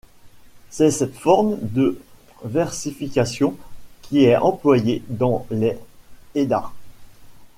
[0.71, 2.01] C'est cette forme de
[2.43, 3.55] versification
[4.01, 5.77] qui est employée dans les
[6.33, 6.71] Eddas.